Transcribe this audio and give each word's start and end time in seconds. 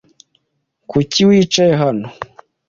Kuki 0.91 1.19
wicaye 1.27 1.73
hano? 1.81 2.07